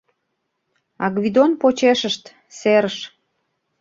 А 1.03 1.05
Гвидон 1.15 1.51
почешышт— 1.61 2.23
серыш 2.57 2.97